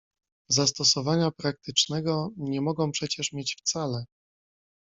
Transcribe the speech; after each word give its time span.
"Zastosowania 0.49 1.31
praktycznego 1.31 2.29
nie 2.37 2.61
mogą 2.61 2.91
przecież 2.91 3.31
mieć 3.33 3.55
wcale." 3.55 4.05